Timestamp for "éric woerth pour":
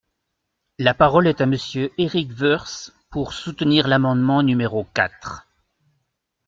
1.99-3.33